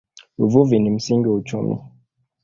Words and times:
Uvuvi 0.37 0.79
ni 0.79 0.89
msingi 0.91 1.27
wa 1.27 1.35
uchumi. 1.35 1.77